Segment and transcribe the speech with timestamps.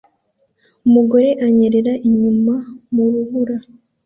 [0.87, 2.55] Umugore anyerera inyuma
[2.93, 3.57] mu rubura